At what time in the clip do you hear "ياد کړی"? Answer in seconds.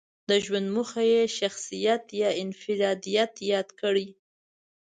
3.51-4.07